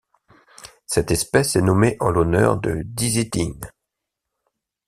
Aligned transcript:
Cette 0.87 1.11
espèce 1.11 1.55
est 1.55 1.61
nommée 1.61 1.95
en 1.99 2.09
l'honneur 2.09 2.57
de 2.57 2.81
Dizzy 2.83 3.29
Dean. 3.29 3.59